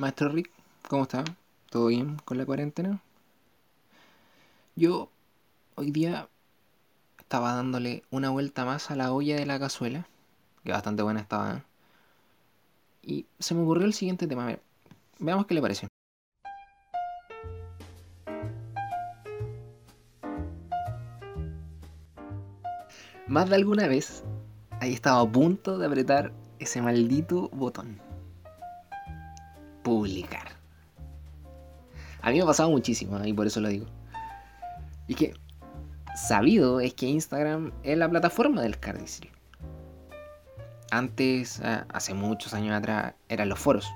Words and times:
Maestro 0.00 0.28
Rick, 0.28 0.52
¿cómo 0.88 1.02
está? 1.02 1.24
¿Todo 1.70 1.88
bien 1.88 2.18
con 2.24 2.38
la 2.38 2.46
cuarentena? 2.46 3.00
Yo 4.76 5.08
hoy 5.74 5.90
día 5.90 6.28
estaba 7.18 7.54
dándole 7.54 8.04
una 8.12 8.30
vuelta 8.30 8.64
más 8.64 8.92
a 8.92 8.94
la 8.94 9.12
olla 9.12 9.34
de 9.34 9.44
la 9.44 9.58
cazuela, 9.58 10.06
que 10.62 10.70
bastante 10.70 11.02
buena 11.02 11.18
estaba. 11.18 11.54
¿eh? 11.56 11.62
Y 13.02 13.26
se 13.40 13.56
me 13.56 13.62
ocurrió 13.62 13.86
el 13.86 13.92
siguiente 13.92 14.28
tema. 14.28 14.56
Veamos 15.18 15.46
qué 15.46 15.54
le 15.54 15.62
parece. 15.62 15.88
Más 23.26 23.50
de 23.50 23.56
alguna 23.56 23.88
vez 23.88 24.22
ahí 24.78 24.92
estaba 24.92 25.20
a 25.22 25.28
punto 25.28 25.76
de 25.76 25.86
apretar 25.86 26.30
ese 26.60 26.80
maldito 26.80 27.48
botón. 27.48 28.07
Publicar. 29.88 30.48
A 32.20 32.28
mí 32.28 32.36
me 32.36 32.42
ha 32.42 32.46
pasado 32.46 32.68
muchísimo 32.68 33.24
y 33.24 33.32
por 33.32 33.46
eso 33.46 33.58
lo 33.62 33.68
digo. 33.68 33.86
Y 35.06 35.14
que 35.14 35.32
sabido 36.14 36.80
es 36.80 36.92
que 36.92 37.06
Instagram 37.06 37.72
es 37.82 37.96
la 37.96 38.06
plataforma 38.06 38.60
del 38.60 38.78
cardistry. 38.78 39.30
Antes, 40.90 41.62
hace 41.62 42.12
muchos 42.12 42.52
años 42.52 42.76
atrás, 42.76 43.14
eran 43.30 43.48
los 43.48 43.58
foros. 43.58 43.86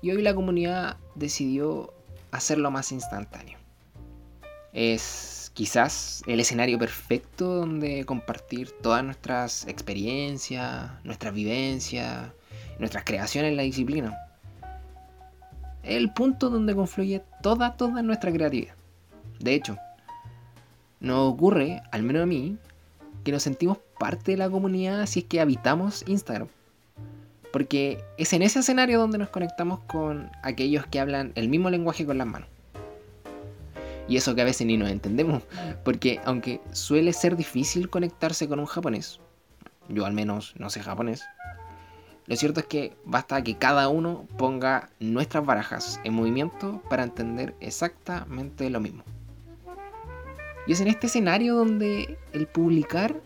Y 0.00 0.10
hoy 0.10 0.22
la 0.22 0.34
comunidad 0.34 0.96
decidió 1.16 1.92
hacerlo 2.30 2.70
más 2.70 2.92
instantáneo. 2.92 3.58
Es 4.72 5.50
quizás 5.52 6.22
el 6.26 6.40
escenario 6.40 6.78
perfecto 6.78 7.56
donde 7.56 8.06
compartir 8.06 8.70
todas 8.70 9.04
nuestras 9.04 9.68
experiencias, 9.68 10.90
nuestras 11.04 11.34
vivencias, 11.34 12.32
nuestras 12.78 13.04
creaciones 13.04 13.50
en 13.50 13.58
la 13.58 13.64
disciplina. 13.64 14.18
Es 15.82 15.96
el 15.96 16.12
punto 16.12 16.48
donde 16.50 16.74
confluye 16.74 17.22
toda, 17.42 17.76
toda 17.76 18.02
nuestra 18.02 18.32
creatividad. 18.32 18.74
De 19.40 19.54
hecho, 19.54 19.76
nos 21.00 21.32
ocurre, 21.32 21.82
al 21.90 22.02
menos 22.04 22.22
a 22.22 22.26
mí, 22.26 22.56
que 23.24 23.32
nos 23.32 23.42
sentimos 23.42 23.78
parte 23.98 24.32
de 24.32 24.36
la 24.38 24.48
comunidad 24.50 25.06
si 25.06 25.20
es 25.20 25.24
que 25.26 25.40
habitamos 25.40 26.04
Instagram. 26.06 26.48
Porque 27.52 28.02
es 28.18 28.32
en 28.32 28.42
ese 28.42 28.60
escenario 28.60 28.98
donde 28.98 29.18
nos 29.18 29.28
conectamos 29.28 29.80
con 29.80 30.30
aquellos 30.42 30.86
que 30.86 31.00
hablan 31.00 31.32
el 31.34 31.48
mismo 31.48 31.70
lenguaje 31.70 32.06
con 32.06 32.18
las 32.18 32.26
manos. 32.26 32.48
Y 34.08 34.16
eso 34.16 34.34
que 34.34 34.42
a 34.42 34.44
veces 34.44 34.66
ni 34.66 34.76
nos 34.76 34.90
entendemos, 34.90 35.42
porque 35.84 36.20
aunque 36.24 36.60
suele 36.72 37.12
ser 37.12 37.36
difícil 37.36 37.88
conectarse 37.88 38.48
con 38.48 38.58
un 38.58 38.66
japonés, 38.66 39.20
yo 39.88 40.04
al 40.06 40.12
menos 40.12 40.54
no 40.56 40.70
sé 40.70 40.80
japonés, 40.82 41.22
lo 42.26 42.36
cierto 42.36 42.60
es 42.60 42.66
que 42.66 42.96
basta 43.04 43.42
que 43.42 43.56
cada 43.56 43.88
uno 43.88 44.26
ponga 44.38 44.90
nuestras 45.00 45.44
barajas 45.44 46.00
en 46.04 46.14
movimiento 46.14 46.80
para 46.88 47.02
entender 47.02 47.54
exactamente 47.60 48.70
lo 48.70 48.80
mismo. 48.80 49.02
Y 50.66 50.72
es 50.72 50.80
en 50.80 50.86
este 50.86 51.08
escenario 51.08 51.56
donde 51.56 52.16
el 52.32 52.46
publicar, 52.46 53.20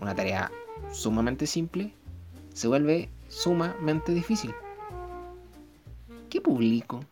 una 0.00 0.14
tarea 0.16 0.50
sumamente 0.92 1.46
simple, 1.46 1.94
se 2.52 2.66
vuelve 2.66 3.08
sumamente 3.28 4.12
difícil. 4.12 4.52
¿Qué 6.28 6.40
publico? 6.40 7.04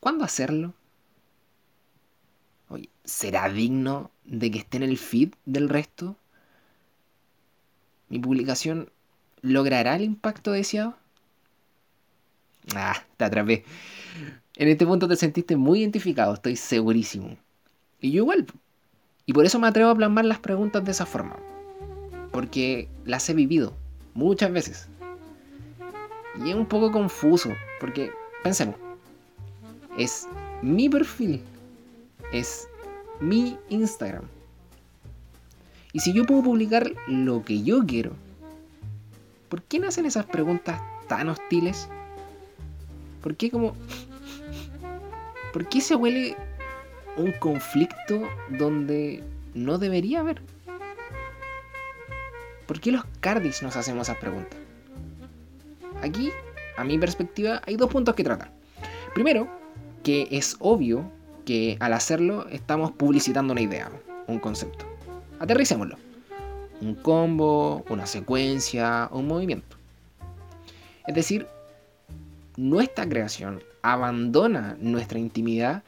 ¿Cuándo 0.00 0.24
hacerlo? 0.24 0.72
Oye, 2.70 2.88
¿será 3.04 3.50
digno 3.50 4.10
de 4.24 4.50
que 4.50 4.58
esté 4.58 4.78
en 4.78 4.84
el 4.84 4.96
feed 4.96 5.34
del 5.44 5.68
resto? 5.68 6.16
¿Mi 8.08 8.18
publicación 8.18 8.90
logrará 9.42 9.96
el 9.96 10.02
impacto 10.02 10.52
deseado? 10.52 10.96
Ah, 12.74 13.02
te 13.16 13.24
atrapé. 13.24 13.64
En 14.56 14.68
este 14.68 14.86
punto 14.86 15.08
te 15.08 15.16
sentiste 15.16 15.56
muy 15.56 15.80
identificado, 15.80 16.34
estoy 16.34 16.56
segurísimo. 16.56 17.36
Y 18.00 18.12
yo 18.12 18.22
igual. 18.22 18.46
Y 19.26 19.32
por 19.32 19.44
eso 19.44 19.58
me 19.58 19.68
atrevo 19.68 19.90
a 19.90 19.94
plasmar 19.94 20.24
las 20.24 20.38
preguntas 20.38 20.84
de 20.84 20.90
esa 20.90 21.06
forma. 21.06 21.36
Porque 22.32 22.88
las 23.04 23.28
he 23.28 23.34
vivido 23.34 23.74
muchas 24.14 24.52
veces. 24.52 24.88
Y 26.44 26.50
es 26.50 26.54
un 26.54 26.66
poco 26.66 26.92
confuso, 26.92 27.50
porque 27.80 28.10
pensemos, 28.42 28.76
es 29.96 30.26
mi 30.62 30.88
perfil, 30.88 31.42
es 32.32 32.68
mi 33.20 33.56
Instagram. 33.68 34.24
Y 35.92 36.00
si 36.00 36.12
yo 36.12 36.24
puedo 36.24 36.42
publicar 36.42 36.92
lo 37.08 37.44
que 37.44 37.62
yo 37.62 37.84
quiero, 37.84 38.12
¿por 39.50 39.62
qué 39.64 39.80
nacen 39.80 40.06
esas 40.06 40.24
preguntas 40.24 40.80
tan 41.08 41.28
hostiles? 41.28 41.88
¿Por 43.20 43.36
qué 43.36 43.50
como... 43.50 43.74
¿Por 45.52 45.68
qué 45.68 45.80
se 45.80 45.96
huele 45.96 46.36
un 47.16 47.32
conflicto 47.32 48.22
donde 48.48 49.22
no 49.52 49.78
debería 49.78 50.20
haber? 50.20 50.40
¿Por 52.66 52.80
qué 52.80 52.92
los 52.92 53.04
cardis 53.18 53.62
nos 53.62 53.76
hacemos 53.76 54.08
esas 54.08 54.18
preguntas? 54.18 54.56
Aquí, 56.02 56.30
a 56.76 56.84
mi 56.84 56.96
perspectiva, 56.98 57.60
hay 57.66 57.74
dos 57.74 57.90
puntos 57.90 58.14
que 58.14 58.22
tratar. 58.22 58.52
Primero, 59.12 59.48
que 60.04 60.28
es 60.30 60.56
obvio 60.60 61.10
que 61.44 61.76
al 61.80 61.92
hacerlo 61.94 62.46
estamos 62.48 62.92
publicitando 62.92 63.52
una 63.52 63.60
idea, 63.60 63.90
un 64.28 64.38
concepto. 64.38 64.86
Aterricémoslo. 65.40 66.09
Un 66.80 66.94
combo, 66.94 67.84
una 67.88 68.06
secuencia, 68.06 69.08
un 69.12 69.26
movimiento. 69.26 69.76
Es 71.06 71.14
decir, 71.14 71.46
nuestra 72.56 73.08
creación 73.08 73.62
abandona 73.82 74.76
nuestra 74.80 75.18
intimidad 75.18 75.82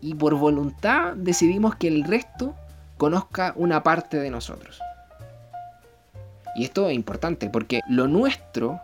y 0.00 0.14
por 0.14 0.34
voluntad 0.34 1.14
decidimos 1.14 1.76
que 1.76 1.88
el 1.88 2.04
resto 2.04 2.54
conozca 2.96 3.52
una 3.56 3.82
parte 3.82 4.18
de 4.18 4.30
nosotros. 4.30 4.80
Y 6.56 6.64
esto 6.64 6.88
es 6.88 6.94
importante 6.94 7.48
porque 7.48 7.80
lo 7.88 8.08
nuestro, 8.08 8.80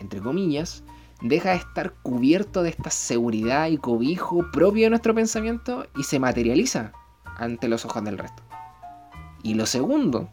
entre 0.00 0.20
comillas, 0.20 0.82
deja 1.22 1.50
de 1.50 1.56
estar 1.56 1.92
cubierto 2.02 2.62
de 2.62 2.70
esta 2.70 2.90
seguridad 2.90 3.68
y 3.68 3.76
cobijo 3.76 4.50
propio 4.52 4.84
de 4.84 4.90
nuestro 4.90 5.14
pensamiento 5.14 5.86
y 5.96 6.04
se 6.04 6.18
materializa 6.18 6.92
ante 7.36 7.68
los 7.68 7.84
ojos 7.84 8.04
del 8.04 8.18
resto. 8.18 8.42
Y 9.42 9.54
lo 9.54 9.66
segundo, 9.66 10.30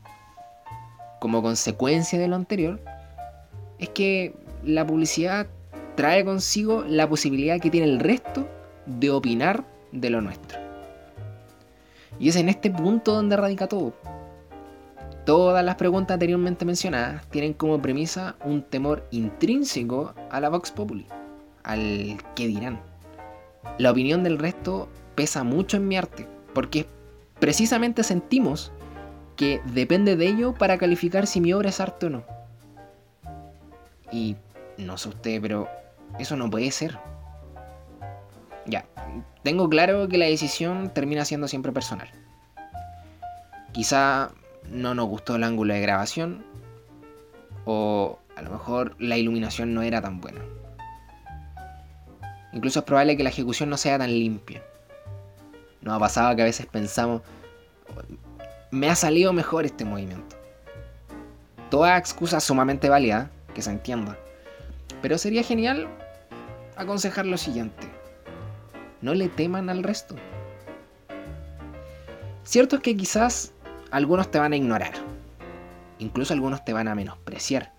como 1.28 1.42
consecuencia 1.42 2.18
de 2.18 2.30
lo 2.30 2.38
anterior, 2.38 2.80
es 3.80 3.90
que 3.90 4.34
la 4.64 4.88
publicidad 4.88 5.48
trae 5.96 6.24
consigo 6.24 6.86
la 6.88 7.10
posibilidad 7.10 7.60
que 7.60 7.70
tiene 7.70 7.86
el 7.86 8.00
resto 8.00 8.48
de 8.86 9.12
opinar 9.12 9.66
de 9.92 10.10
lo 10.10 10.22
nuestro. 10.22 10.58
Y 12.18 12.30
es 12.30 12.38
en 12.38 12.48
este 12.48 12.72
punto 12.72 13.14
donde 13.14 13.36
radica 13.36 13.68
todo. 13.68 13.94
Todas 15.26 15.66
las 15.66 15.76
preguntas 15.76 16.14
anteriormente 16.14 16.64
mencionadas 16.64 17.30
tienen 17.30 17.52
como 17.52 17.82
premisa 17.82 18.38
un 18.46 18.64
temor 18.64 19.06
intrínseco 19.12 20.14
a 20.32 20.40
la 20.40 20.48
Vox 20.48 20.72
Populi, 20.72 21.08
al 21.64 22.16
que 22.36 22.48
dirán. 22.48 22.80
La 23.78 23.92
opinión 23.92 24.24
del 24.24 24.40
resto 24.40 24.88
pesa 25.14 25.44
mucho 25.44 25.76
en 25.76 25.90
mi 25.90 25.98
arte, 25.98 26.26
porque 26.54 26.86
precisamente 27.38 28.04
sentimos 28.04 28.72
que 29.38 29.62
depende 29.66 30.16
de 30.18 30.28
ello 30.28 30.54
para 30.54 30.78
calificar 30.78 31.28
si 31.28 31.40
mi 31.40 31.54
obra 31.54 31.70
es 31.70 31.80
arte 31.80 32.08
o 32.08 32.10
no. 32.10 32.24
Y 34.12 34.36
no 34.78 34.98
sé 34.98 35.10
usted, 35.10 35.42
pero 35.42 35.70
eso 36.20 36.36
no 36.36 36.50
puede 36.50 36.72
ser. 36.72 36.98
Ya, 38.66 38.86
tengo 39.44 39.70
claro 39.70 40.10
que 40.10 40.18
la 40.18 40.26
decisión 40.26 40.90
termina 40.94 41.24
siendo 41.24 41.48
siempre 41.48 41.72
personal. 41.72 42.10
Quizá 43.72 44.32
no 44.70 44.94
nos 44.94 45.08
gustó 45.08 45.36
el 45.36 45.44
ángulo 45.44 45.74
de 45.74 45.82
grabación 45.82 46.44
o 47.64 48.20
a 48.36 48.42
lo 48.42 48.52
mejor 48.52 48.96
la 49.00 49.18
iluminación 49.18 49.74
no 49.74 49.84
era 49.84 50.02
tan 50.02 50.20
buena. 50.20 50.42
Incluso 52.54 52.80
es 52.80 52.86
probable 52.86 53.18
que 53.18 53.24
la 53.24 53.30
ejecución 53.30 53.70
no 53.70 53.78
sea 53.78 53.98
tan 53.98 54.10
limpia. 54.10 54.64
Nos 55.82 55.96
ha 55.96 56.00
pasado 56.00 56.36
que 56.36 56.42
a 56.42 56.46
veces 56.46 56.66
pensamos, 56.66 57.22
me 58.72 58.90
ha 58.90 58.96
salido 58.96 59.34
mejor 59.34 59.66
este 59.66 59.86
movimiento. 59.86 60.36
Toda 61.70 61.98
excusa 61.98 62.40
sumamente 62.40 62.90
válida, 62.90 63.30
que 63.54 63.62
se 63.62 63.72
entienda. 63.72 64.18
Pero 65.02 65.18
sería 65.18 65.44
genial 65.44 65.88
aconsejar 66.76 67.26
lo 67.26 67.38
siguiente 67.38 67.88
no 69.02 69.14
le 69.14 69.30
teman 69.30 69.70
al 69.70 69.84
resto. 69.84 70.16
Cierto 72.44 72.78
es 72.78 72.82
que 72.82 72.96
quizás 72.96 73.54
algunos 73.92 74.32
te 74.32 74.40
van 74.40 74.54
a 74.54 74.56
ignorar, 74.56 74.94
incluso 76.00 76.34
algunos 76.34 76.64
te 76.64 76.74
van 76.74 76.88
a 76.88 76.96
menospreciar. 76.96 77.72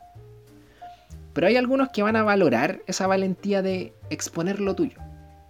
Pero 1.32 1.46
hay 1.46 1.56
algunos 1.56 1.91
que 1.91 2.02
van 2.02 2.17
a 2.17 2.23
valorar 2.23 2.81
esa 2.87 3.06
valentía 3.06 3.62
de 3.62 3.94
exponer 4.11 4.61
lo 4.61 4.75
tuyo, 4.75 4.99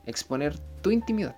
exponer 0.07 0.59
tu 0.83 0.91
intimidad. 0.91 1.37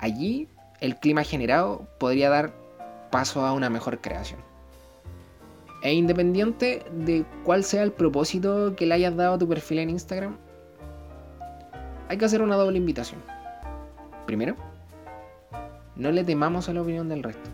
Allí 0.00 0.48
el 0.82 0.96
clima 0.96 1.22
generado 1.22 1.86
podría 1.98 2.28
dar 2.28 2.52
paso 3.12 3.46
a 3.46 3.52
una 3.52 3.70
mejor 3.70 4.00
creación. 4.00 4.40
E 5.84 5.94
independiente 5.94 6.84
de 6.90 7.24
cuál 7.44 7.62
sea 7.62 7.84
el 7.84 7.92
propósito 7.92 8.74
que 8.74 8.86
le 8.86 8.94
hayas 8.94 9.16
dado 9.16 9.34
a 9.34 9.38
tu 9.38 9.48
perfil 9.48 9.78
en 9.78 9.90
Instagram, 9.90 10.36
hay 12.08 12.18
que 12.18 12.24
hacer 12.24 12.42
una 12.42 12.56
doble 12.56 12.78
invitación. 12.78 13.22
Primero, 14.26 14.56
no 15.94 16.10
le 16.10 16.24
temamos 16.24 16.68
a 16.68 16.72
la 16.72 16.82
opinión 16.82 17.08
del 17.08 17.22
resto. 17.22 17.48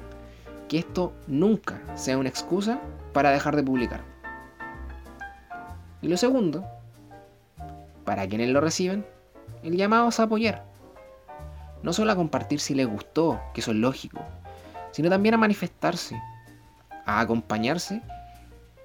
Que 0.66 0.78
esto 0.78 1.12
nunca 1.26 1.80
sea 1.96 2.16
una 2.16 2.30
excusa 2.30 2.80
para 3.12 3.30
dejar 3.30 3.56
de 3.56 3.62
publicar. 3.62 4.00
Y 6.00 6.08
lo 6.08 6.16
segundo, 6.16 6.64
para 8.06 8.26
quienes 8.26 8.48
lo 8.48 8.62
reciben, 8.62 9.04
el 9.62 9.76
llamado 9.76 10.08
es 10.08 10.18
a 10.18 10.22
apoyar. 10.22 10.67
No 11.82 11.92
solo 11.92 12.12
a 12.12 12.16
compartir 12.16 12.60
si 12.60 12.74
les 12.74 12.86
gustó, 12.86 13.40
que 13.54 13.60
eso 13.60 13.70
es 13.70 13.76
lógico, 13.76 14.24
sino 14.92 15.08
también 15.08 15.34
a 15.34 15.38
manifestarse, 15.38 16.20
a 17.04 17.20
acompañarse 17.20 18.02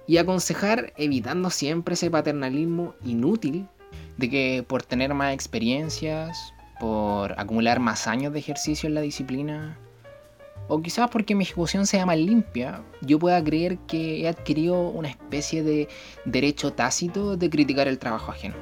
y 0.06 0.18
aconsejar 0.18 0.92
evitando 0.96 1.50
siempre 1.50 1.94
ese 1.94 2.10
paternalismo 2.10 2.94
inútil 3.04 3.66
de 4.16 4.30
que 4.30 4.64
por 4.66 4.82
tener 4.82 5.14
más 5.14 5.34
experiencias, 5.34 6.54
por 6.78 7.38
acumular 7.38 7.80
más 7.80 8.06
años 8.06 8.32
de 8.32 8.38
ejercicio 8.38 8.88
en 8.88 8.94
la 8.94 9.00
disciplina, 9.00 9.78
o 10.68 10.80
quizás 10.80 11.10
porque 11.10 11.34
mi 11.34 11.44
ejecución 11.44 11.86
sea 11.86 12.06
más 12.06 12.16
limpia, 12.16 12.82
yo 13.02 13.18
pueda 13.18 13.42
creer 13.42 13.78
que 13.86 14.22
he 14.22 14.28
adquirido 14.28 14.88
una 14.88 15.08
especie 15.08 15.62
de 15.62 15.88
derecho 16.24 16.72
tácito 16.72 17.36
de 17.36 17.50
criticar 17.50 17.86
el 17.86 17.98
trabajo 17.98 18.30
ajeno. 18.30 18.54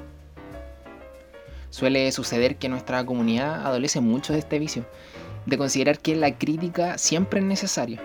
Suele 1.72 2.12
suceder 2.12 2.56
que 2.56 2.68
nuestra 2.68 3.02
comunidad 3.06 3.66
adolece 3.66 4.02
mucho 4.02 4.34
de 4.34 4.40
este 4.40 4.58
vicio, 4.58 4.84
de 5.46 5.56
considerar 5.56 6.00
que 6.00 6.14
la 6.14 6.36
crítica 6.36 6.98
siempre 6.98 7.40
es 7.40 7.46
necesaria, 7.46 7.98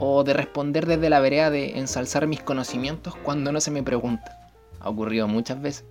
o 0.00 0.24
de 0.24 0.32
responder 0.32 0.84
desde 0.84 1.08
la 1.08 1.20
vereda 1.20 1.50
de 1.50 1.78
ensalzar 1.78 2.26
mis 2.26 2.42
conocimientos 2.42 3.14
cuando 3.22 3.52
no 3.52 3.60
se 3.60 3.70
me 3.70 3.84
pregunta. 3.84 4.50
Ha 4.80 4.88
ocurrido 4.88 5.28
muchas 5.28 5.62
veces. 5.62 5.84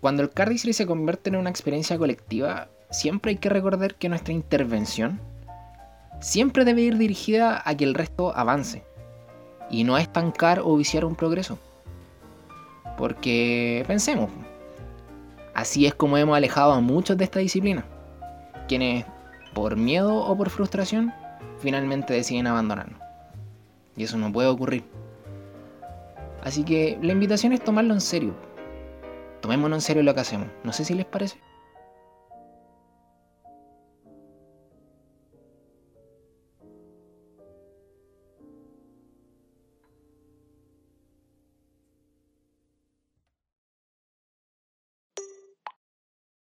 Cuando 0.00 0.24
el 0.24 0.30
cardistry 0.30 0.72
se 0.72 0.88
convierte 0.88 1.30
en 1.30 1.36
una 1.36 1.50
experiencia 1.50 1.96
colectiva, 1.96 2.68
siempre 2.90 3.30
hay 3.30 3.36
que 3.36 3.50
recordar 3.50 3.94
que 3.94 4.08
nuestra 4.08 4.34
intervención 4.34 5.20
siempre 6.20 6.64
debe 6.64 6.80
ir 6.80 6.98
dirigida 6.98 7.62
a 7.64 7.76
que 7.76 7.84
el 7.84 7.94
resto 7.94 8.36
avance 8.36 8.82
y 9.70 9.84
no 9.84 9.94
a 9.94 10.02
estancar 10.02 10.58
o 10.64 10.76
viciar 10.76 11.04
un 11.04 11.14
progreso. 11.14 11.56
Porque 12.98 13.84
pensemos, 13.86 14.28
así 15.60 15.86
es 15.86 15.94
como 15.94 16.16
hemos 16.16 16.36
alejado 16.36 16.72
a 16.72 16.80
muchos 16.80 17.16
de 17.16 17.24
esta 17.24 17.38
disciplina, 17.38 17.84
quienes 18.68 19.04
por 19.54 19.76
miedo 19.76 20.16
o 20.16 20.36
por 20.36 20.50
frustración 20.50 21.12
finalmente 21.58 22.14
deciden 22.14 22.46
abandonarnos. 22.46 23.00
Y 23.96 24.04
eso 24.04 24.16
no 24.16 24.32
puede 24.32 24.48
ocurrir. 24.48 24.84
Así 26.42 26.64
que 26.64 26.98
la 27.02 27.12
invitación 27.12 27.52
es 27.52 27.62
tomarlo 27.62 27.92
en 27.94 28.00
serio 28.00 28.34
tomémonos 29.40 29.78
en 29.78 29.82
serio 29.82 30.02
lo 30.02 30.14
que 30.14 30.20
hacemos. 30.20 30.48
No 30.64 30.72
sé 30.72 30.84
si 30.84 30.94
les 30.94 31.06
parece. 31.06 31.38